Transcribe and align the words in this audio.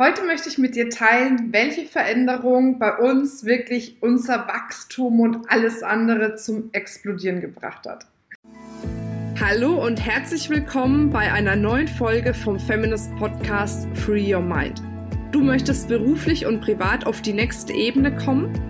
Heute 0.00 0.24
möchte 0.24 0.48
ich 0.48 0.56
mit 0.56 0.76
dir 0.76 0.88
teilen, 0.88 1.52
welche 1.52 1.84
Veränderung 1.84 2.78
bei 2.78 2.96
uns 2.96 3.44
wirklich 3.44 3.98
unser 4.00 4.48
Wachstum 4.48 5.20
und 5.20 5.50
alles 5.50 5.82
andere 5.82 6.36
zum 6.36 6.70
Explodieren 6.72 7.42
gebracht 7.42 7.86
hat. 7.86 8.06
Hallo 9.38 9.74
und 9.84 10.02
herzlich 10.02 10.48
willkommen 10.48 11.10
bei 11.10 11.30
einer 11.30 11.54
neuen 11.54 11.86
Folge 11.86 12.32
vom 12.32 12.58
Feminist 12.58 13.14
Podcast 13.16 13.86
Free 13.92 14.34
Your 14.34 14.40
Mind. 14.40 14.80
Du 15.32 15.42
möchtest 15.42 15.88
beruflich 15.88 16.46
und 16.46 16.62
privat 16.62 17.06
auf 17.06 17.20
die 17.20 17.34
nächste 17.34 17.74
Ebene 17.74 18.16
kommen? 18.16 18.69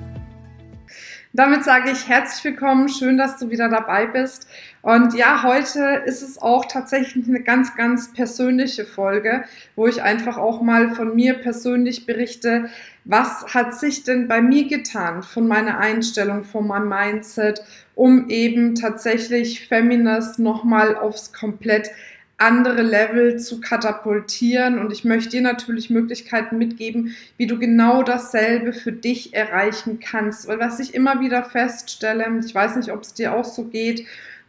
Damit 1.33 1.63
sage 1.63 1.91
ich 1.91 2.09
herzlich 2.09 2.43
willkommen, 2.43 2.89
schön, 2.89 3.17
dass 3.17 3.37
du 3.37 3.49
wieder 3.49 3.69
dabei 3.69 4.05
bist. 4.05 4.49
Und 4.81 5.13
ja, 5.13 5.43
heute 5.43 6.03
ist 6.05 6.21
es 6.21 6.41
auch 6.41 6.65
tatsächlich 6.65 7.25
eine 7.25 7.41
ganz, 7.41 7.73
ganz 7.77 8.11
persönliche 8.11 8.83
Folge, 8.83 9.45
wo 9.77 9.87
ich 9.87 10.01
einfach 10.01 10.37
auch 10.37 10.61
mal 10.61 10.93
von 10.93 11.15
mir 11.15 11.35
persönlich 11.35 12.05
berichte, 12.05 12.69
was 13.05 13.53
hat 13.53 13.79
sich 13.79 14.03
denn 14.03 14.27
bei 14.27 14.41
mir 14.41 14.67
getan 14.67 15.23
von 15.23 15.47
meiner 15.47 15.77
Einstellung, 15.77 16.43
von 16.43 16.67
meinem 16.67 16.89
Mindset, 16.89 17.63
um 17.95 18.29
eben 18.29 18.75
tatsächlich 18.75 19.65
Feminist 19.69 20.37
nochmal 20.37 20.97
aufs 20.97 21.31
komplett 21.31 21.91
andere 22.41 22.81
Level 22.81 23.39
zu 23.39 23.61
katapultieren. 23.61 24.79
Und 24.79 24.91
ich 24.91 25.05
möchte 25.05 25.29
dir 25.29 25.41
natürlich 25.41 25.89
Möglichkeiten 25.89 26.57
mitgeben, 26.57 27.15
wie 27.37 27.47
du 27.47 27.57
genau 27.57 28.03
dasselbe 28.03 28.73
für 28.73 28.91
dich 28.91 29.33
erreichen 29.33 29.99
kannst. 29.99 30.47
Weil 30.47 30.59
was 30.59 30.79
ich 30.79 30.93
immer 30.93 31.19
wieder 31.19 31.43
feststelle, 31.43 32.25
ich 32.45 32.53
weiß 32.53 32.75
nicht, 32.75 32.91
ob 32.91 33.01
es 33.01 33.13
dir 33.13 33.33
auch 33.33 33.45
so 33.45 33.65
geht, 33.65 34.05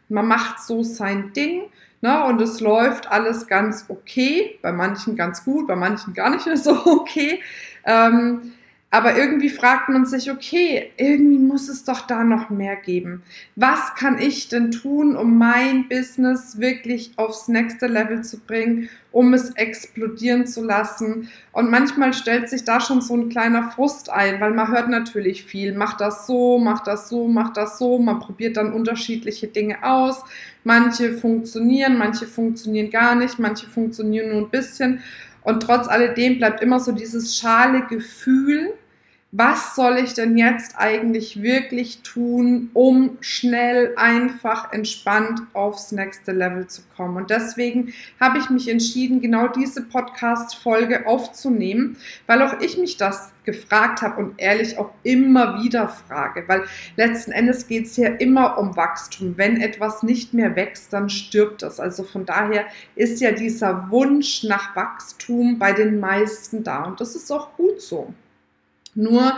man 0.09 0.27
macht 0.27 0.61
so 0.61 0.83
sein 0.83 1.33
Ding. 1.33 1.63
Ne, 2.05 2.25
und 2.25 2.43
es 2.43 2.59
läuft 2.59 3.13
alles 3.13 3.47
ganz 3.47 3.85
okay, 3.87 4.59
bei 4.61 4.73
manchen 4.73 5.15
ganz 5.15 5.45
gut, 5.45 5.69
bei 5.69 5.77
manchen 5.77 6.15
gar 6.15 6.31
nicht 6.31 6.49
so 6.59 6.73
okay. 6.85 7.41
Ähm, 7.85 8.55
aber 8.93 9.17
irgendwie 9.17 9.49
fragt 9.49 9.89
man 9.89 10.05
sich, 10.05 10.31
okay, 10.31 10.93
irgendwie 10.99 11.39
muss 11.39 11.71
es 11.71 11.83
doch 11.83 12.07
da 12.07 12.25
noch 12.25 12.51
mehr 12.51 12.77
geben. 12.77 13.23
Was 13.57 13.95
kann 13.95 14.19
ich 14.19 14.51
denn 14.51 14.71
tun, 14.71 15.17
um 15.17 15.39
mein 15.39 15.89
Business 15.89 16.61
wirklich 16.61 17.13
aufs 17.17 17.49
nächste 17.49 17.87
Level 17.87 18.23
zu 18.23 18.39
bringen, 18.41 18.91
um 19.11 19.33
es 19.33 19.49
explodieren 19.57 20.47
zu 20.47 20.63
lassen? 20.63 21.31
Und 21.53 21.71
manchmal 21.71 22.13
stellt 22.13 22.51
sich 22.51 22.65
da 22.65 22.81
schon 22.81 23.01
so 23.01 23.17
ein 23.17 23.31
kleiner 23.31 23.71
Frust 23.71 24.11
ein, 24.11 24.43
weil 24.43 24.53
man 24.53 24.71
hört 24.71 24.91
natürlich 24.91 25.43
viel. 25.43 25.73
Mach 25.73 25.97
das 25.97 26.27
so, 26.27 26.59
mach 26.59 26.85
das 26.85 27.09
so, 27.09 27.29
mach 27.29 27.55
das 27.55 27.79
so. 27.79 27.99
Man 27.99 28.21
probiert 28.21 28.59
dann 28.59 28.75
unterschiedliche 28.75 29.47
Dinge 29.47 29.83
aus. 29.83 30.23
Manche 30.65 31.15
funktionieren, 31.15 31.97
manche 31.97 32.27
funktionieren 32.27 32.91
gar 32.91 33.15
nicht, 33.15 33.39
manche 33.39 33.67
funktionieren 33.69 34.29
nur 34.33 34.43
ein 34.43 34.51
bisschen. 34.51 35.01
Und 35.45 35.63
trotz 35.63 35.89
alledem 35.89 36.37
bleibt 36.37 36.61
immer 36.61 36.79
so 36.79 36.93
dieses 36.93 37.39
schale 37.39 37.87
Gefühl, 37.87 38.75
was 39.35 39.75
soll 39.75 39.97
ich 39.97 40.13
denn 40.13 40.37
jetzt 40.37 40.75
eigentlich 40.77 41.41
wirklich 41.41 42.03
tun, 42.03 42.69
um 42.75 43.17
schnell, 43.23 43.95
einfach, 43.97 44.75
entspannt 44.75 45.41
aufs 45.55 45.91
nächste 45.91 46.33
Level 46.33 46.67
zu 46.67 46.83
kommen. 46.95 47.17
Und 47.17 47.31
deswegen 47.31 47.95
habe 48.21 48.37
ich 48.37 48.51
mich 48.51 48.69
entschieden, 48.69 49.23
genau 49.23 49.49
diese 49.49 49.85
Podcast-Folge 49.85 51.07
aufzunehmen, 51.07 51.97
weil 52.27 52.43
auch 52.43 52.61
ich 52.61 52.77
mich 52.77 52.99
das 52.99 53.33
gefragt 53.45 54.03
habe 54.03 54.23
und 54.23 54.35
ehrlich 54.37 54.77
auch 54.77 54.91
immer 55.03 55.63
wieder 55.63 55.89
frage, 55.89 56.45
weil 56.47 56.65
letzten 56.97 57.33
Endes 57.33 57.67
geht 57.67 57.87
es 57.87 57.97
ja 57.97 58.09
immer 58.09 58.59
um 58.59 58.77
Wachstum. 58.77 59.39
Wenn 59.39 59.63
etwas 59.63 60.03
nicht 60.03 60.35
mehr 60.35 60.57
wächst, 60.57 60.93
dann 60.93 61.09
stirbt 61.09 61.63
es. 61.63 61.81
Also 61.81 62.05
von 62.05 62.27
daher 62.27 62.67
ist 62.97 63.19
ja 63.23 63.33
dieser 63.33 63.91
Wunsch 63.91 64.43
nach 64.45 64.77
Wachstum 64.77 65.59
bei 65.59 65.73
den 65.73 66.01
meisten 66.01 66.63
da 66.63 66.85
und 66.85 67.01
das 67.01 67.17
ist 67.17 67.33
auch 67.33 67.57
gut 67.57 67.81
so. 67.81 68.13
Nur 68.95 69.35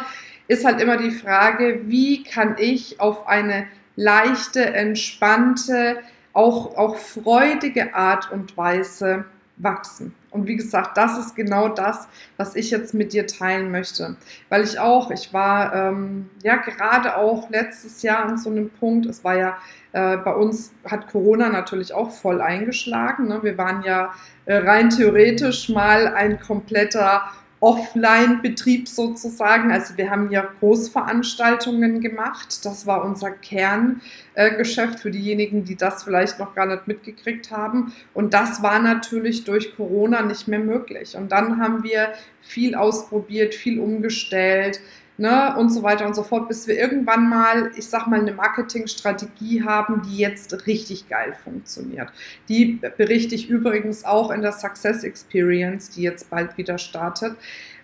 ist 0.49 0.65
halt 0.65 0.81
immer 0.81 0.97
die 0.97 1.11
Frage, 1.11 1.83
wie 1.85 2.23
kann 2.23 2.57
ich 2.59 3.01
auf 3.01 3.27
eine 3.27 3.67
leichte, 3.97 4.65
entspannte, 4.65 5.99
auch, 6.33 6.77
auch 6.77 6.97
freudige 6.97 7.95
Art 7.95 8.31
und 8.33 8.57
Weise 8.57 9.25
wachsen. 9.57 10.15
Und 10.31 10.49
wie 10.49 10.57
gesagt, 10.57 10.97
das 10.97 11.17
ist 11.17 11.37
genau 11.37 11.69
das, 11.69 12.09
was 12.37 12.57
ich 12.57 12.73
jetzt 12.73 12.93
mit 12.93 13.13
dir 13.13 13.29
teilen 13.29 13.71
möchte. 13.71 14.17
Weil 14.49 14.65
ich 14.65 14.81
auch, 14.81 15.13
ich 15.13 15.33
war 15.33 15.73
ähm, 15.73 16.29
ja 16.43 16.57
gerade 16.57 17.17
auch 17.17 17.49
letztes 17.51 18.03
Jahr 18.03 18.25
an 18.25 18.37
so 18.37 18.51
einem 18.51 18.69
Punkt, 18.69 19.07
es 19.07 19.23
war 19.23 19.37
ja 19.37 19.57
äh, 19.93 20.17
bei 20.17 20.35
uns, 20.35 20.73
hat 20.85 21.07
Corona 21.07 21.51
natürlich 21.51 21.95
auch 21.95 22.11
voll 22.11 22.41
eingeschlagen. 22.41 23.29
Ne? 23.29 23.45
Wir 23.45 23.57
waren 23.57 23.85
ja 23.85 24.13
äh, 24.47 24.57
rein 24.57 24.91
theoretisch 24.91 25.69
mal 25.69 26.09
ein 26.09 26.41
kompletter 26.41 27.31
Offline-Betrieb 27.65 28.87
sozusagen. 28.89 29.73
Also 29.73 29.97
wir 29.97 30.11
haben 30.11 30.31
ja 30.31 30.47
Großveranstaltungen 30.61 32.03
gemacht. 32.03 32.63
Das 32.67 32.87
war 32.87 33.03
unser 33.03 33.31
Kerngeschäft 33.31 35.01
für 35.01 35.11
diejenigen, 35.11 35.65
die 35.65 35.75
das 35.75 36.05
vielleicht 36.05 36.39
noch 36.39 36.55
gar 36.55 36.67
nicht 36.67 36.87
mitgekriegt 36.87 37.51
haben. 37.51 37.95
Und 38.13 38.35
das 38.35 38.63
war 38.63 38.81
natürlich 38.81 39.45
durch 39.45 39.75
Corona 39.77 40.21
nicht 40.21 40.47
mehr 40.47 40.59
möglich. 40.59 41.17
Und 41.17 41.33
dann 41.33 41.59
haben 41.59 41.83
wir 41.85 42.13
viel 42.43 42.75
ausprobiert, 42.75 43.55
viel 43.55 43.81
umgestellt 43.81 44.81
ne, 45.17 45.55
und 45.57 45.71
so 45.71 45.83
weiter 45.83 46.07
und 46.07 46.15
so 46.15 46.23
fort, 46.23 46.49
bis 46.49 46.67
wir 46.67 46.79
irgendwann 46.79 47.29
mal, 47.29 47.71
ich 47.77 47.87
sag 47.87 48.07
mal, 48.07 48.21
eine 48.21 48.33
Marketingstrategie 48.33 49.65
haben, 49.65 50.03
die 50.03 50.19
jetzt 50.19 50.67
richtig 50.67 51.09
geil 51.09 51.35
funktioniert. 51.45 52.09
Die 52.49 52.81
berichte 52.97 53.35
ich 53.35 53.49
übrigens 53.49 54.05
auch 54.05 54.31
in 54.31 54.43
der 54.43 54.53
Success 54.53 55.05
Experience, 55.05 55.91
die 55.91 56.03
jetzt 56.03 56.31
bald 56.31 56.57
wieder 56.57 56.79
startet. 56.79 57.37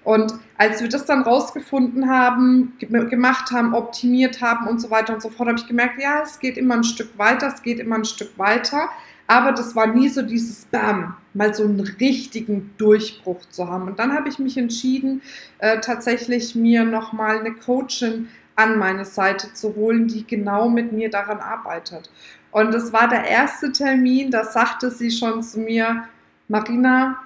Und 0.03 0.33
als 0.57 0.81
wir 0.81 0.89
das 0.89 1.05
dann 1.05 1.23
rausgefunden 1.23 2.09
haben, 2.09 2.73
gemacht 2.79 3.51
haben, 3.51 3.75
optimiert 3.75 4.41
haben 4.41 4.67
und 4.67 4.81
so 4.81 4.91
weiter 4.91 5.13
und 5.13 5.21
so 5.21 5.29
fort, 5.29 5.49
habe 5.49 5.59
ich 5.59 5.67
gemerkt, 5.67 6.01
ja, 6.01 6.23
es 6.23 6.39
geht 6.39 6.57
immer 6.57 6.77
ein 6.77 6.85
Stück 6.85 7.19
weiter, 7.19 7.49
es 7.49 7.63
geht 7.63 7.79
immer 7.79 7.97
ein 7.97 8.05
Stück 8.07 8.39
weiter. 8.39 8.89
Aber 9.31 9.53
das 9.53 9.77
war 9.77 9.87
nie 9.87 10.09
so 10.09 10.23
dieses 10.23 10.65
Bam, 10.65 11.15
mal 11.35 11.55
so 11.55 11.63
einen 11.63 11.79
richtigen 11.79 12.75
Durchbruch 12.79 13.39
zu 13.51 13.69
haben. 13.69 13.87
Und 13.87 14.01
dann 14.01 14.13
habe 14.13 14.29
ich 14.29 14.41
mich 14.41 14.59
entschieden, 14.59 15.23
äh, 15.59 15.79
tatsächlich 15.79 16.57
mir 16.57 16.83
nochmal 16.83 17.39
eine 17.39 17.53
Coachin 17.53 18.29
an 18.57 18.77
meine 18.77 19.05
Seite 19.05 19.55
zu 19.55 19.77
holen, 19.77 20.09
die 20.09 20.27
genau 20.27 20.69
mit 20.69 20.91
mir 20.91 21.11
daran 21.11 21.39
arbeitet. 21.39 22.11
Und 22.51 22.75
das 22.75 22.93
war 22.93 23.07
der 23.07 23.23
erste 23.23 23.71
Termin, 23.71 24.33
da 24.33 24.43
sagte 24.43 24.91
sie 24.91 25.13
schon 25.13 25.45
zu 25.45 25.61
mir, 25.61 26.09
Marina, 26.49 27.17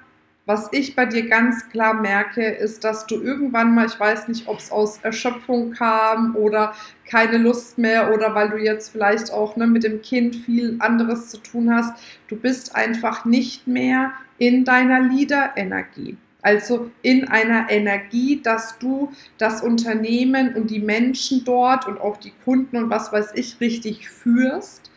was 0.47 0.69
ich 0.73 0.95
bei 0.95 1.07
dir 1.07 1.27
ganz 1.29 1.69
klar 1.71 1.95
merke, 1.95 2.45
ist, 2.47 2.85
dass 2.85 3.07
du 3.07 3.21
irgendwann 3.21 3.75
mal, 3.75 3.87
ich 3.87 3.99
weiß 3.99 4.29
nicht, 4.29 4.47
ob 4.47 4.59
es 4.59 4.71
aus 4.71 4.99
Erschöpfung 4.99 5.71
kam 5.71 6.37
oder 6.37 6.75
keine 7.09 7.39
Lust 7.39 7.79
mehr 7.79 8.13
oder 8.13 8.35
weil 8.35 8.51
du 8.51 8.59
jetzt 8.59 8.91
vielleicht 8.91 9.33
auch 9.33 9.57
ne, 9.57 9.67
mit 9.67 9.85
dem 9.85 10.03
Kind 10.03 10.37
viel 10.37 10.77
anderes 10.81 11.31
zu 11.31 11.39
tun 11.39 11.75
hast, 11.75 11.99
du 12.29 12.37
bist 12.37 12.77
einfach 12.77 13.25
nicht 13.25 13.67
mehr 13.67 14.13
in 14.37 14.65
deiner 14.65 15.01
Leader-Energie. 15.01 16.17
Also 16.43 16.91
in 17.01 17.27
einer 17.29 17.71
Energie, 17.71 18.43
dass 18.43 18.79
du 18.79 19.11
das 19.39 19.63
Unternehmen 19.63 20.55
und 20.55 20.71
die 20.71 20.81
Menschen 20.81 21.43
dort 21.47 21.89
und 21.89 21.99
auch 21.99 22.19
die 22.19 22.35
Kunden 22.45 22.77
und 22.77 22.91
was 22.91 23.11
weiß 23.15 23.33
ich 23.35 23.61
richtig 23.63 24.11
führst, 24.11 24.91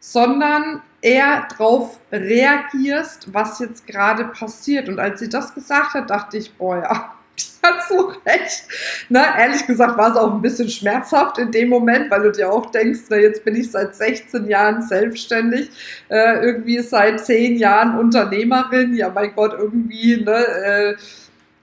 sondern 0.00 0.80
eher 1.06 1.46
darauf 1.50 2.00
reagierst, 2.10 3.32
was 3.32 3.60
jetzt 3.60 3.86
gerade 3.86 4.24
passiert. 4.24 4.88
Und 4.88 4.98
als 4.98 5.20
sie 5.20 5.28
das 5.28 5.54
gesagt 5.54 5.94
hat, 5.94 6.10
dachte 6.10 6.36
ich, 6.36 6.52
boah, 6.54 6.78
ja, 6.78 7.12
die 7.38 7.66
hat 7.66 7.88
so 7.88 8.12
recht. 8.26 8.64
Na, 9.08 9.38
ehrlich 9.38 9.64
gesagt 9.68 9.96
war 9.96 10.10
es 10.10 10.16
auch 10.16 10.34
ein 10.34 10.42
bisschen 10.42 10.68
schmerzhaft 10.68 11.38
in 11.38 11.52
dem 11.52 11.68
Moment, 11.68 12.10
weil 12.10 12.22
du 12.22 12.32
dir 12.32 12.50
auch 12.50 12.72
denkst, 12.72 13.02
na, 13.08 13.18
jetzt 13.18 13.44
bin 13.44 13.54
ich 13.54 13.70
seit 13.70 13.94
16 13.94 14.48
Jahren 14.48 14.82
selbstständig, 14.82 15.70
äh, 16.08 16.44
irgendwie 16.44 16.80
seit 16.80 17.24
10 17.24 17.56
Jahren 17.56 18.00
Unternehmerin. 18.00 18.96
Ja, 18.96 19.08
mein 19.08 19.32
Gott, 19.36 19.54
irgendwie, 19.56 20.24
ne, 20.24 20.44
äh, 20.44 20.96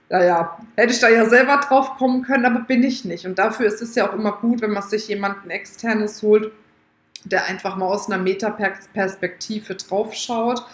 naja, 0.08 0.58
hätte 0.76 0.92
ich 0.94 1.00
da 1.00 1.10
ja 1.10 1.28
selber 1.28 1.58
drauf 1.58 1.96
kommen 1.98 2.22
können, 2.22 2.46
aber 2.46 2.60
bin 2.60 2.82
ich 2.82 3.04
nicht. 3.04 3.26
Und 3.26 3.38
dafür 3.38 3.66
ist 3.66 3.82
es 3.82 3.94
ja 3.94 4.08
auch 4.08 4.14
immer 4.14 4.32
gut, 4.32 4.62
wenn 4.62 4.70
man 4.70 4.82
sich 4.84 5.08
jemanden 5.08 5.50
externes 5.50 6.22
holt, 6.22 6.50
der 7.24 7.46
einfach 7.46 7.76
mal 7.76 7.86
aus 7.86 8.10
einer 8.10 8.22
Metaperspektive 8.22 9.74
draufschaut. 9.74 10.64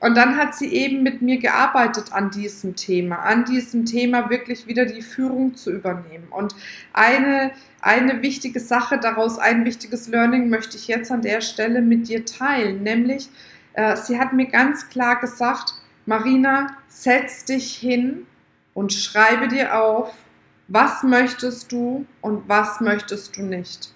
Und 0.00 0.16
dann 0.16 0.36
hat 0.36 0.54
sie 0.54 0.72
eben 0.72 1.02
mit 1.02 1.20
mir 1.20 1.38
gearbeitet 1.38 2.12
an 2.12 2.30
diesem 2.30 2.74
Thema, 2.74 3.16
an 3.16 3.44
diesem 3.44 3.84
Thema 3.84 4.30
wirklich 4.30 4.66
wieder 4.66 4.86
die 4.86 5.02
Führung 5.02 5.54
zu 5.54 5.70
übernehmen. 5.70 6.28
Und 6.30 6.54
eine, 6.94 7.52
eine 7.82 8.22
wichtige 8.22 8.60
Sache 8.60 8.98
daraus, 8.98 9.38
ein 9.38 9.66
wichtiges 9.66 10.08
Learning 10.08 10.48
möchte 10.48 10.78
ich 10.78 10.88
jetzt 10.88 11.10
an 11.10 11.20
der 11.20 11.42
Stelle 11.42 11.82
mit 11.82 12.08
dir 12.08 12.24
teilen, 12.24 12.82
nämlich 12.82 13.28
äh, 13.74 13.94
sie 13.96 14.18
hat 14.18 14.32
mir 14.32 14.46
ganz 14.46 14.88
klar 14.88 15.20
gesagt, 15.20 15.74
Marina, 16.06 16.68
setz 16.88 17.44
dich 17.44 17.76
hin 17.76 18.26
und 18.74 18.92
schreibe 18.92 19.48
dir 19.48 19.80
auf, 19.80 20.14
Was 20.72 21.02
möchtest 21.02 21.72
du 21.72 22.06
und 22.20 22.48
was 22.48 22.80
möchtest 22.80 23.36
du 23.36 23.42
nicht? 23.42 23.92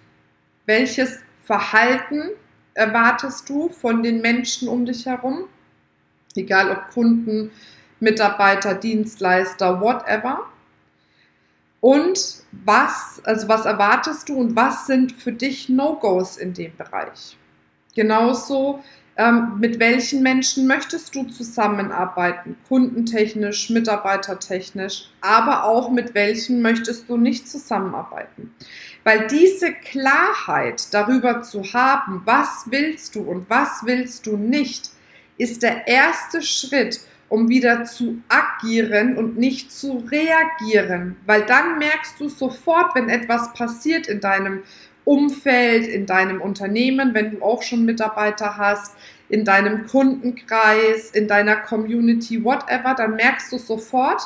Welches 0.66 1.20
Verhalten 1.44 2.30
erwartest 2.74 3.48
du 3.48 3.68
von 3.68 4.02
den 4.02 4.20
Menschen 4.20 4.68
um 4.68 4.84
dich 4.84 5.06
herum? 5.06 5.48
Egal 6.34 6.70
ob 6.70 6.92
Kunden, 6.92 7.50
Mitarbeiter, 8.00 8.74
Dienstleister, 8.74 9.80
whatever. 9.80 10.46
Und 11.80 12.42
was, 12.64 13.20
also 13.24 13.48
was 13.48 13.66
erwartest 13.66 14.28
du 14.28 14.36
und 14.36 14.56
was 14.56 14.86
sind 14.86 15.12
für 15.12 15.32
dich 15.32 15.68
No-Gos 15.68 16.38
in 16.38 16.54
dem 16.54 16.74
Bereich? 16.76 17.36
Genauso, 17.94 18.82
ähm, 19.16 19.60
mit 19.60 19.78
welchen 19.78 20.22
Menschen 20.22 20.66
möchtest 20.66 21.14
du 21.14 21.24
zusammenarbeiten? 21.24 22.56
Kundentechnisch, 22.68 23.70
mitarbeitertechnisch, 23.70 25.08
aber 25.20 25.64
auch 25.64 25.90
mit 25.90 26.14
welchen 26.14 26.62
möchtest 26.62 27.08
du 27.08 27.16
nicht 27.16 27.48
zusammenarbeiten? 27.48 28.52
Weil 29.04 29.26
diese 29.28 29.72
Klarheit 29.72 30.92
darüber 30.92 31.42
zu 31.42 31.62
haben, 31.72 32.22
was 32.24 32.64
willst 32.70 33.14
du 33.14 33.20
und 33.20 33.48
was 33.48 33.82
willst 33.84 34.26
du 34.26 34.36
nicht, 34.36 34.90
ist 35.38 35.62
der 35.62 35.86
erste 35.86 36.42
Schritt, 36.42 37.00
um 37.28 37.48
wieder 37.48 37.84
zu 37.84 38.22
agieren 38.28 39.16
und 39.16 39.36
nicht 39.36 39.72
zu 39.72 40.04
reagieren. 40.10 41.16
Weil 41.26 41.42
dann 41.42 41.78
merkst 41.78 42.18
du 42.18 42.28
sofort, 42.28 42.94
wenn 42.94 43.08
etwas 43.08 43.52
passiert 43.54 44.06
in 44.06 44.20
deinem 44.20 44.62
Umfeld, 45.04 45.86
in 45.86 46.06
deinem 46.06 46.40
Unternehmen, 46.40 47.14
wenn 47.14 47.32
du 47.32 47.42
auch 47.42 47.62
schon 47.62 47.84
Mitarbeiter 47.84 48.56
hast, 48.56 48.96
in 49.28 49.44
deinem 49.44 49.86
Kundenkreis, 49.86 51.10
in 51.10 51.28
deiner 51.28 51.56
Community, 51.56 52.42
whatever, 52.44 52.94
dann 52.94 53.16
merkst 53.16 53.52
du 53.52 53.58
sofort, 53.58 54.22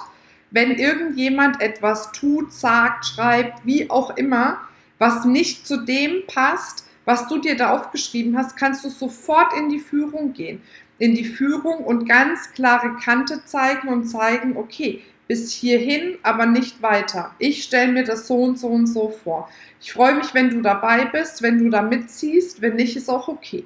wenn 0.51 0.73
irgendjemand 0.73 1.61
etwas 1.61 2.13
tut, 2.13 2.53
sagt, 2.53 3.07
schreibt, 3.07 3.65
wie 3.67 3.91
auch 3.91 4.17
immer, 4.17 4.61
was 4.99 5.25
nicht 5.25 5.67
zu 5.67 5.85
dem 5.85 6.27
passt, 6.27 6.87
was 7.05 7.29
du 7.29 7.39
dir 7.39 7.57
da 7.57 7.71
aufgeschrieben 7.71 8.37
hast, 8.37 8.57
kannst 8.57 8.85
du 8.85 8.91
sofort 8.91 9.57
in 9.57 9.69
die 9.69 9.79
Führung 9.79 10.33
gehen. 10.33 10.61
In 10.99 11.15
die 11.15 11.25
Führung 11.25 11.85
und 11.85 12.09
ganz 12.09 12.53
klare 12.53 12.97
Kante 12.97 13.45
zeigen 13.45 13.89
und 13.89 14.07
zeigen, 14.07 14.57
okay, 14.57 15.03
bis 15.29 15.53
hierhin, 15.53 16.19
aber 16.23 16.47
nicht 16.47 16.83
weiter. 16.83 17.35
Ich 17.39 17.63
stelle 17.63 17.93
mir 17.93 18.05
das 18.05 18.27
so 18.27 18.43
und 18.43 18.59
so 18.59 18.69
und 18.69 18.87
so 18.87 19.11
vor. 19.11 19.49
Ich 19.81 19.93
freue 19.93 20.15
mich, 20.15 20.35
wenn 20.35 20.51
du 20.51 20.63
dabei 20.63 21.05
bist, 21.05 21.43
wenn 21.43 21.63
du 21.63 21.71
da 21.71 21.83
mitziehst, 21.83 22.61
wenn 22.63 22.77
nicht, 22.77 22.97
ist 22.97 23.11
auch 23.11 23.29
okay. 23.29 23.65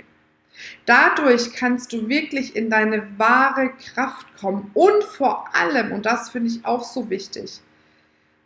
Dadurch 0.84 1.54
kannst 1.54 1.92
du 1.92 2.08
wirklich 2.08 2.54
in 2.56 2.68
deine 2.68 3.06
wahre 3.16 3.70
Kraft 3.94 4.26
kommen 4.38 4.70
und 4.74 5.02
vor 5.04 5.48
allem, 5.54 5.92
und 5.92 6.04
das 6.04 6.30
finde 6.30 6.50
ich 6.50 6.64
auch 6.64 6.84
so 6.84 7.08
wichtig, 7.08 7.60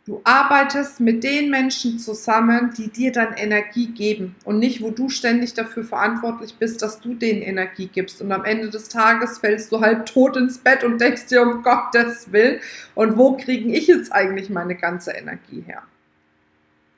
du 0.07 0.21
arbeitest 0.23 1.01
mit 1.01 1.23
den 1.23 1.51
Menschen 1.51 1.99
zusammen, 1.99 2.73
die 2.75 2.87
dir 2.87 3.11
dann 3.11 3.33
Energie 3.33 3.87
geben 3.87 4.35
und 4.45 4.57
nicht, 4.57 4.81
wo 4.81 4.89
du 4.89 5.09
ständig 5.09 5.53
dafür 5.53 5.83
verantwortlich 5.83 6.55
bist, 6.55 6.81
dass 6.81 7.01
du 7.01 7.13
denen 7.13 7.41
Energie 7.41 7.87
gibst. 7.87 8.21
Und 8.21 8.31
am 8.31 8.45
Ende 8.45 8.69
des 8.69 8.87
Tages 8.87 9.39
fällst 9.39 9.69
du 9.71 9.81
halb 9.81 10.05
tot 10.05 10.37
ins 10.37 10.57
Bett 10.57 10.85
und 10.85 11.01
denkst 11.01 11.27
dir, 11.27 11.41
um 11.41 11.61
Gottes 11.61 12.31
Willen, 12.31 12.61
und 12.95 13.17
wo 13.17 13.35
kriege 13.35 13.69
ich 13.73 13.87
jetzt 13.87 14.13
eigentlich 14.13 14.49
meine 14.49 14.75
ganze 14.75 15.11
Energie 15.11 15.61
her? 15.67 15.83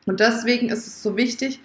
Und 0.06 0.20
deswegen 0.20 0.70
ist 0.70 0.86
es 0.86 1.02
so 1.02 1.18
wichtig, 1.18 1.60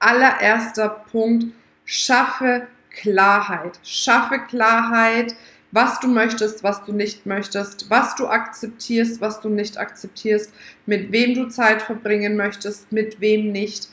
allererster 0.00 0.88
Punkt, 0.88 1.46
schaffe 1.84 2.66
Klarheit. 2.90 3.78
Schaffe 3.84 4.40
Klarheit, 4.40 5.36
was 5.72 6.00
du 6.00 6.08
möchtest, 6.08 6.62
was 6.62 6.84
du 6.84 6.92
nicht 6.92 7.26
möchtest, 7.26 7.90
was 7.90 8.14
du 8.16 8.26
akzeptierst, 8.26 9.20
was 9.20 9.40
du 9.40 9.48
nicht 9.48 9.78
akzeptierst, 9.78 10.52
mit 10.86 11.12
wem 11.12 11.34
du 11.34 11.48
Zeit 11.48 11.82
verbringen 11.82 12.36
möchtest, 12.36 12.92
mit 12.92 13.20
wem 13.20 13.52
nicht. 13.52 13.88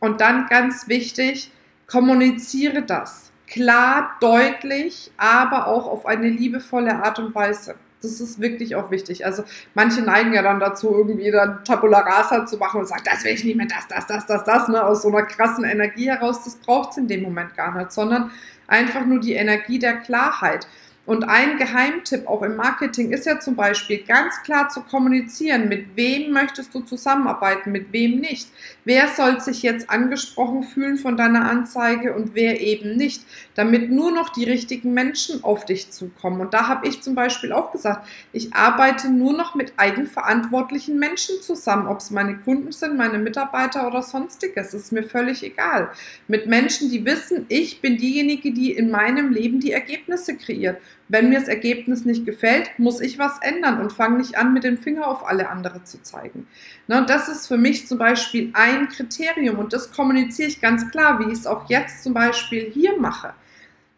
Und 0.00 0.20
dann 0.20 0.46
ganz 0.48 0.88
wichtig, 0.88 1.50
kommuniziere 1.86 2.82
das. 2.82 3.32
Klar, 3.46 4.16
deutlich, 4.20 5.12
aber 5.16 5.68
auch 5.68 5.86
auf 5.86 6.06
eine 6.06 6.28
liebevolle 6.28 7.02
Art 7.02 7.18
und 7.18 7.34
Weise. 7.34 7.76
Das 8.02 8.20
ist 8.20 8.40
wirklich 8.40 8.76
auch 8.76 8.90
wichtig. 8.90 9.24
Also 9.24 9.44
manche 9.74 10.02
neigen 10.02 10.32
ja 10.32 10.42
dann 10.42 10.60
dazu, 10.60 10.94
irgendwie 10.94 11.30
dann 11.30 11.64
Tabula 11.64 12.00
Rasa 12.00 12.44
zu 12.46 12.56
machen 12.58 12.80
und 12.80 12.86
sagen, 12.86 13.02
das 13.04 13.24
will 13.24 13.32
ich 13.32 13.44
nicht 13.44 13.56
mehr, 13.56 13.66
das, 13.66 13.88
das, 13.88 14.06
das, 14.06 14.26
das, 14.26 14.44
das, 14.44 14.68
ne? 14.68 14.84
aus 14.84 15.02
so 15.02 15.08
einer 15.08 15.22
krassen 15.22 15.64
Energie 15.64 16.10
heraus. 16.10 16.44
Das 16.44 16.56
braucht 16.56 16.92
es 16.92 16.98
in 16.98 17.08
dem 17.08 17.22
Moment 17.22 17.56
gar 17.56 17.76
nicht, 17.76 17.92
sondern 17.92 18.30
einfach 18.66 19.06
nur 19.06 19.20
die 19.20 19.34
Energie 19.34 19.78
der 19.78 19.96
Klarheit. 19.96 20.66
Und 21.06 21.22
ein 21.22 21.56
Geheimtipp 21.56 22.26
auch 22.26 22.42
im 22.42 22.56
Marketing 22.56 23.12
ist 23.12 23.26
ja 23.26 23.38
zum 23.38 23.54
Beispiel 23.54 24.02
ganz 24.02 24.42
klar 24.42 24.68
zu 24.68 24.80
kommunizieren, 24.82 25.68
mit 25.68 25.94
wem 25.94 26.32
möchtest 26.32 26.74
du 26.74 26.80
zusammenarbeiten, 26.80 27.70
mit 27.70 27.92
wem 27.92 28.18
nicht. 28.18 28.48
Wer 28.84 29.06
soll 29.08 29.40
sich 29.40 29.62
jetzt 29.62 29.88
angesprochen 29.88 30.64
fühlen 30.64 30.98
von 30.98 31.16
deiner 31.16 31.48
Anzeige 31.48 32.12
und 32.12 32.34
wer 32.34 32.60
eben 32.60 32.96
nicht, 32.96 33.22
damit 33.54 33.90
nur 33.90 34.10
noch 34.10 34.30
die 34.30 34.44
richtigen 34.44 34.94
Menschen 34.94 35.44
auf 35.44 35.64
dich 35.64 35.90
zukommen. 35.92 36.40
Und 36.40 36.52
da 36.54 36.66
habe 36.66 36.88
ich 36.88 37.02
zum 37.02 37.14
Beispiel 37.14 37.52
auch 37.52 37.70
gesagt, 37.70 38.08
ich 38.32 38.52
arbeite 38.52 39.08
nur 39.08 39.32
noch 39.32 39.54
mit 39.54 39.74
eigenverantwortlichen 39.76 40.98
Menschen 40.98 41.40
zusammen, 41.40 41.86
ob 41.86 41.98
es 41.98 42.10
meine 42.10 42.36
Kunden 42.38 42.72
sind, 42.72 42.96
meine 42.96 43.18
Mitarbeiter 43.18 43.86
oder 43.86 44.02
sonstiges, 44.02 44.74
ist 44.74 44.90
mir 44.90 45.04
völlig 45.04 45.44
egal. 45.44 45.88
Mit 46.26 46.48
Menschen, 46.48 46.90
die 46.90 47.04
wissen, 47.04 47.46
ich 47.48 47.80
bin 47.80 47.96
diejenige, 47.96 48.52
die 48.52 48.72
in 48.72 48.90
meinem 48.90 49.32
Leben 49.32 49.60
die 49.60 49.70
Ergebnisse 49.70 50.36
kreiert. 50.36 50.80
Wenn 51.08 51.28
mir 51.28 51.38
das 51.38 51.48
Ergebnis 51.48 52.04
nicht 52.04 52.26
gefällt, 52.26 52.70
muss 52.78 53.00
ich 53.00 53.18
was 53.18 53.38
ändern 53.40 53.80
und 53.80 53.92
fange 53.92 54.18
nicht 54.18 54.36
an, 54.36 54.52
mit 54.52 54.64
dem 54.64 54.76
Finger 54.76 55.06
auf 55.06 55.26
alle 55.26 55.48
andere 55.48 55.84
zu 55.84 56.02
zeigen. 56.02 56.48
Ne, 56.88 56.98
und 56.98 57.08
das 57.08 57.28
ist 57.28 57.46
für 57.46 57.56
mich 57.56 57.86
zum 57.86 57.98
Beispiel 57.98 58.50
ein 58.54 58.88
Kriterium 58.88 59.58
und 59.58 59.72
das 59.72 59.92
kommuniziere 59.92 60.48
ich 60.48 60.60
ganz 60.60 60.90
klar, 60.90 61.20
wie 61.20 61.32
ich 61.32 61.38
es 61.38 61.46
auch 61.46 61.68
jetzt 61.68 62.02
zum 62.02 62.12
Beispiel 62.12 62.70
hier 62.72 62.98
mache. 62.98 63.34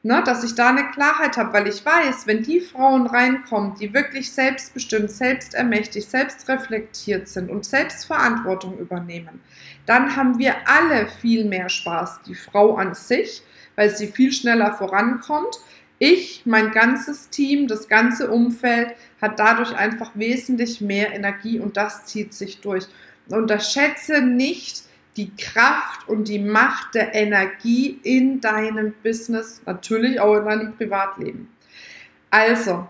Ne, 0.03 0.23
dass 0.25 0.45
ich 0.45 0.55
da 0.55 0.69
eine 0.69 0.91
Klarheit 0.91 1.37
habe, 1.39 1.53
weil 1.55 1.67
ich 1.67 1.85
weiß, 1.85 2.27
wenn 2.27 2.43
die 2.43 2.61
Frauen 2.61 3.07
reinkommen, 3.07 3.75
die 3.81 3.93
wirklich 3.93 4.31
selbstbestimmt, 4.31 5.11
selbstermächtigt, 5.11 6.09
selbstreflektiert 6.09 7.27
sind 7.27 7.51
und 7.51 7.65
Selbstverantwortung 7.65 8.79
übernehmen, 8.79 9.41
dann 9.87 10.15
haben 10.15 10.39
wir 10.39 10.55
alle 10.67 11.09
viel 11.21 11.47
mehr 11.47 11.69
Spaß. 11.69 12.21
Die 12.27 12.35
Frau 12.35 12.77
an 12.77 12.95
sich, 12.95 13.43
weil 13.75 13.91
sie 13.91 14.07
viel 14.09 14.33
schneller 14.33 14.75
vorankommt 14.75 15.59
ich, 15.99 16.43
mein 16.45 16.71
ganzes 16.71 17.29
Team, 17.29 17.67
das 17.67 17.89
ganze 17.89 18.31
Umfeld 18.31 18.95
hat 19.21 19.39
dadurch 19.39 19.75
einfach 19.75 20.13
wesentlich 20.15 20.81
mehr 20.81 21.13
Energie 21.13 21.59
und 21.59 21.77
das 21.77 22.07
zieht 22.07 22.35
sich 22.35 22.61
durch. 22.61 22.87
Unterschätze 23.29 24.23
nicht 24.23 24.85
die 25.17 25.35
Kraft 25.37 26.09
und 26.09 26.29
die 26.29 26.39
Macht 26.39 26.95
der 26.95 27.15
Energie 27.15 27.99
in 28.05 28.41
deinem 28.41 28.95
Business, 29.03 29.61
natürlich 29.67 30.21
auch 30.21 30.37
in 30.37 30.45
deinem 30.45 30.77
Privatleben. 30.77 31.49
Also, 32.31 32.87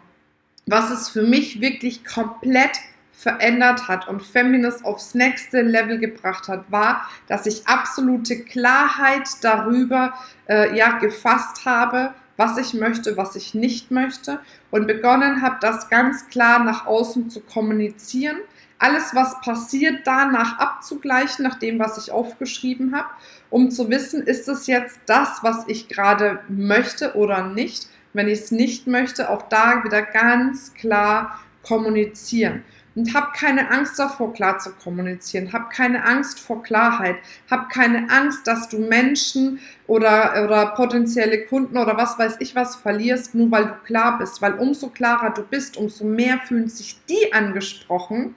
was 0.67 0.91
es 0.91 1.09
für 1.09 1.23
mich 1.23 1.61
wirklich 1.61 2.05
komplett 2.05 2.73
verändert 3.13 3.89
hat 3.89 4.07
und 4.07 4.23
Feminist 4.23 4.85
aufs 4.85 5.15
nächste 5.15 5.63
Level 5.63 5.99
gebracht 5.99 6.47
hat, 6.47 6.71
war, 6.71 7.09
dass 7.27 7.47
ich 7.47 7.67
absolute 7.67 8.45
Klarheit 8.45 9.27
darüber 9.41 10.15
äh, 10.49 10.77
ja, 10.77 10.99
gefasst 10.99 11.65
habe, 11.65 12.15
was 12.39 12.57
ich 12.57 12.73
möchte, 12.73 13.17
was 13.17 13.37
ich 13.37 13.53
nicht 13.53 13.91
möchte 13.91 14.39
und 14.71 14.87
begonnen 14.87 15.43
habe, 15.43 15.57
das 15.61 15.91
ganz 15.91 16.29
klar 16.29 16.65
nach 16.65 16.87
außen 16.87 17.29
zu 17.29 17.41
kommunizieren. 17.41 18.39
Alles, 18.79 19.13
was 19.13 19.41
passiert, 19.41 20.07
danach 20.07 20.59
abzugleichen, 20.61 21.43
nach 21.43 21.59
dem, 21.59 21.81
was 21.81 21.99
ich 21.99 22.13
aufgeschrieben 22.13 22.97
habe, 22.97 23.09
um 23.51 23.73
zu 23.73 23.91
wissen, 23.91 24.23
ist 24.23 24.49
es 24.49 24.69
jetzt 24.69 25.01
das, 25.07 25.41
was 25.43 25.65
ich 25.67 25.89
gerade 25.89 26.39
möchte 26.49 27.17
oder 27.17 27.49
nicht. 27.49 27.89
Wenn 28.13 28.29
ich 28.29 28.39
es 28.39 28.51
nicht 28.53 28.87
möchte, 28.87 29.31
auch 29.31 29.43
da 29.49 29.83
wieder 29.83 30.03
ganz 30.03 30.73
klar 30.75 31.41
kommunizieren 31.65 32.63
und 32.99 33.15
hab 33.15 33.33
keine 33.33 33.71
Angst 33.71 33.97
davor, 33.97 34.33
klar 34.33 34.59
zu 34.59 34.73
kommunizieren. 34.73 35.53
Hab 35.53 35.71
keine 35.71 36.05
Angst 36.05 36.41
vor 36.41 36.65
Klarheit. 36.65 37.15
Hab 37.49 37.71
keine 37.71 38.11
Angst, 38.11 38.45
dass 38.49 38.69
du 38.69 38.79
Menschen 38.81 39.61
oder, 39.87 40.45
oder 40.45 40.67
potenzielle 40.75 41.47
Kunden 41.47 41.79
oder 41.79 41.97
was 41.97 42.19
weiß 42.19 42.39
ich 42.41 42.57
was 42.57 42.75
verlierst, 42.75 43.37
nur 43.37 43.53
weil 43.53 43.67
du 43.67 43.75
klar 43.85 44.19
bist. 44.19 44.43
Weil 44.43 44.55
umso 44.55 44.89
klarer 44.89 45.31
du 45.31 45.43
bist, 45.45 45.77
umso 45.77 46.05
mehr 46.05 46.41
fühlen 46.41 46.69
sich 46.69 46.99
die 47.09 47.33
angesprochen, 47.33 48.35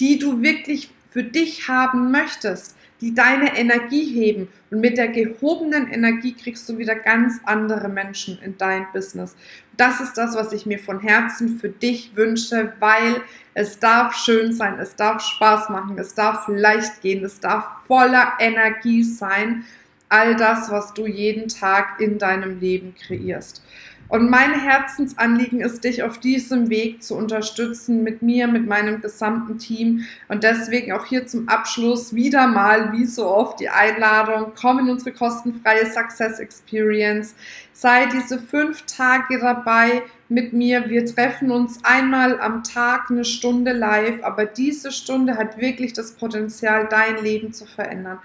die 0.00 0.18
du 0.18 0.42
wirklich 0.42 0.90
für 1.10 1.22
dich 1.22 1.68
haben 1.68 2.10
möchtest 2.10 2.76
die 3.00 3.14
deine 3.14 3.56
Energie 3.56 4.04
heben. 4.04 4.48
Und 4.70 4.80
mit 4.80 4.98
der 4.98 5.08
gehobenen 5.08 5.90
Energie 5.90 6.34
kriegst 6.34 6.68
du 6.68 6.78
wieder 6.78 6.94
ganz 6.94 7.40
andere 7.44 7.88
Menschen 7.88 8.38
in 8.42 8.56
dein 8.58 8.86
Business. 8.92 9.36
Das 9.76 10.00
ist 10.00 10.14
das, 10.14 10.34
was 10.34 10.52
ich 10.52 10.66
mir 10.66 10.78
von 10.78 11.00
Herzen 11.00 11.58
für 11.58 11.70
dich 11.70 12.14
wünsche, 12.14 12.74
weil 12.80 13.22
es 13.54 13.78
darf 13.78 14.14
schön 14.14 14.52
sein, 14.52 14.78
es 14.78 14.94
darf 14.96 15.22
Spaß 15.22 15.70
machen, 15.70 15.98
es 15.98 16.14
darf 16.14 16.46
leicht 16.48 17.00
gehen, 17.00 17.24
es 17.24 17.40
darf 17.40 17.64
voller 17.86 18.34
Energie 18.38 19.02
sein. 19.02 19.64
All 20.08 20.36
das, 20.36 20.70
was 20.70 20.92
du 20.92 21.06
jeden 21.06 21.48
Tag 21.48 22.00
in 22.00 22.18
deinem 22.18 22.60
Leben 22.60 22.94
kreierst. 22.94 23.62
Und 24.10 24.28
mein 24.28 24.52
Herzensanliegen 24.60 25.60
ist, 25.60 25.84
dich 25.84 26.02
auf 26.02 26.18
diesem 26.18 26.68
Weg 26.68 27.00
zu 27.02 27.14
unterstützen, 27.14 28.02
mit 28.02 28.22
mir, 28.22 28.48
mit 28.48 28.66
meinem 28.66 29.00
gesamten 29.00 29.58
Team. 29.58 30.04
Und 30.26 30.42
deswegen 30.42 30.92
auch 30.92 31.06
hier 31.06 31.28
zum 31.28 31.48
Abschluss 31.48 32.12
wieder 32.12 32.48
mal, 32.48 32.92
wie 32.92 33.04
so 33.04 33.28
oft, 33.28 33.60
die 33.60 33.68
Einladung, 33.68 34.52
komm 34.60 34.80
in 34.80 34.90
unsere 34.90 35.12
kostenfreie 35.12 35.86
Success 35.86 36.40
Experience. 36.40 37.36
Sei 37.72 38.06
diese 38.06 38.40
fünf 38.40 38.82
Tage 38.82 39.38
dabei 39.38 40.02
mit 40.28 40.52
mir. 40.52 40.88
Wir 40.88 41.04
treffen 41.06 41.50
uns 41.50 41.84
einmal 41.84 42.40
am 42.40 42.62
Tag 42.62 43.10
eine 43.10 43.24
Stunde 43.24 43.72
live, 43.72 44.22
aber 44.22 44.44
diese 44.44 44.92
Stunde 44.92 45.36
hat 45.36 45.58
wirklich 45.58 45.92
das 45.92 46.12
Potenzial, 46.12 46.88
dein 46.88 47.22
Leben 47.22 47.52
zu 47.52 47.66
verändern, 47.66 48.18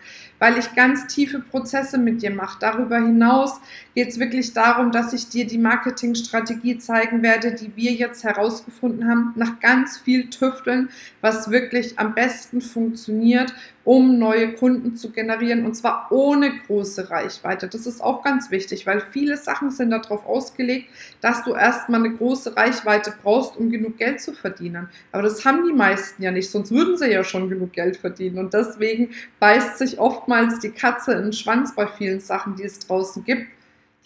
weil 0.46 0.60
ich 0.60 0.76
ganz 0.76 1.08
tiefe 1.08 1.40
Prozesse 1.40 1.98
mit 1.98 2.22
dir 2.22 2.30
mache. 2.30 2.60
Darüber 2.60 2.98
hinaus 2.98 3.60
geht 3.96 4.10
es 4.10 4.20
wirklich 4.20 4.54
darum, 4.54 4.92
dass 4.92 5.12
ich 5.12 5.28
dir 5.28 5.48
die 5.48 5.58
Marketingstrategie 5.58 6.78
zeigen 6.78 7.24
werde, 7.24 7.54
die 7.54 7.76
wir 7.76 7.92
jetzt 7.94 8.24
herausgefunden 8.24 9.10
haben, 9.10 9.34
nach 9.36 9.60
ganz 9.60 9.98
viel 9.98 10.30
Tüfteln, 10.30 10.90
was 11.22 11.50
wirklich 11.50 11.98
am 11.98 12.14
besten 12.14 12.62
funktioniert, 12.62 13.56
um 13.86 14.18
neue 14.18 14.54
Kunden 14.54 14.98
zu 14.98 15.12
generieren 15.12 15.64
und 15.64 15.76
zwar 15.76 16.08
ohne 16.10 16.52
große 16.66 17.10
Reichweite. 17.12 17.68
Das 17.68 17.86
ist 17.86 18.02
auch 18.02 18.24
ganz 18.24 18.50
wichtig, 18.50 18.88
weil 18.88 19.00
viele 19.00 19.38
Sachen 19.38 19.70
sind 19.70 19.92
darauf 19.92 20.26
ausgelegt, 20.26 20.90
dass 21.22 21.44
du 21.44 21.54
erstmal 21.54 22.04
eine 22.04 22.16
große 22.16 22.58
Reichweite 22.58 23.14
brauchst, 23.22 23.56
um 23.56 23.70
genug 23.70 23.98
Geld 23.98 24.20
zu 24.20 24.34
verdienen. 24.34 24.90
Aber 25.12 25.22
das 25.22 25.46
haben 25.46 25.66
die 25.68 25.74
meisten 25.74 26.22
ja 26.24 26.32
nicht, 26.32 26.50
sonst 26.50 26.72
würden 26.72 26.98
sie 26.98 27.12
ja 27.12 27.24
schon 27.24 27.48
genug 27.48 27.74
Geld 27.74 27.98
verdienen. 27.98 28.40
Und 28.40 28.56
deswegen 28.56 29.12
beißt 29.40 29.78
sich 29.78 30.00
oftmals 30.00 30.60
die 30.60 30.72
Katze 30.72 31.14
in 31.14 31.24
den 31.24 31.34
Schwanz 31.34 31.76
bei 31.76 31.86
vielen 31.86 32.20
Sachen, 32.20 32.56
die 32.56 32.64
es 32.64 32.80
draußen 32.80 33.24
gibt, 33.24 33.46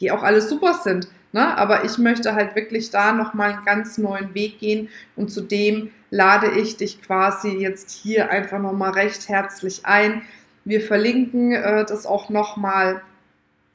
die 0.01 0.12
auch 0.12 0.24
alle 0.24 0.41
super 0.41 0.74
sind. 0.74 1.07
Ne? 1.31 1.57
Aber 1.57 1.86
ich 1.86 1.98
möchte 1.98 2.33
halt 2.33 2.55
wirklich 2.55 2.89
da 2.89 3.12
nochmal 3.12 3.53
einen 3.53 3.65
ganz 3.65 3.98
neuen 3.98 4.33
Weg 4.33 4.59
gehen 4.59 4.89
und 5.15 5.29
zudem 5.29 5.91
lade 6.09 6.51
ich 6.59 6.77
dich 6.77 7.01
quasi 7.01 7.50
jetzt 7.50 7.91
hier 7.91 8.31
einfach 8.31 8.59
nochmal 8.59 8.91
recht 8.91 9.29
herzlich 9.29 9.86
ein. 9.86 10.24
Wir 10.65 10.81
verlinken 10.81 11.53
äh, 11.53 11.86
das 11.86 12.05
auch 12.05 12.29
nochmal, 12.29 13.01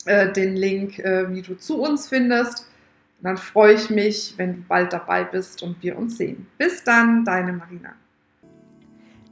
äh, 0.05 0.33
den 0.33 0.57
Link, 0.57 0.99
äh, 0.99 1.33
wie 1.33 1.43
du 1.43 1.57
zu 1.57 1.81
uns 1.81 2.09
findest. 2.09 2.69
Dann 3.21 3.37
freue 3.37 3.75
ich 3.75 3.89
mich, 3.89 4.35
wenn 4.37 4.57
du 4.57 4.63
bald 4.69 4.93
dabei 4.93 5.25
bist 5.25 5.63
und 5.63 5.83
wir 5.83 5.97
uns 5.97 6.19
sehen. 6.19 6.47
Bis 6.59 6.85
dann, 6.85 7.25
deine 7.25 7.53
Marina. 7.53 7.95